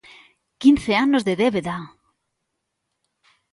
¡Quince 0.61 0.91
anos 1.05 1.25
de 1.27 1.33
débeda! 1.41 1.77